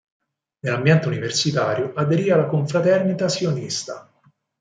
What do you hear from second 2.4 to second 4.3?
confraternita sionista.